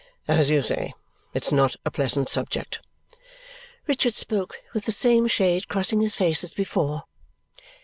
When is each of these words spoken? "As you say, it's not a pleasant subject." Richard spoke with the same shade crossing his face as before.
"As 0.27 0.49
you 0.49 0.63
say, 0.63 0.95
it's 1.35 1.51
not 1.51 1.75
a 1.85 1.91
pleasant 1.91 2.27
subject." 2.27 2.79
Richard 3.85 4.15
spoke 4.15 4.57
with 4.73 4.85
the 4.85 4.91
same 4.91 5.27
shade 5.27 5.67
crossing 5.67 6.01
his 6.01 6.15
face 6.15 6.43
as 6.43 6.55
before. 6.55 7.03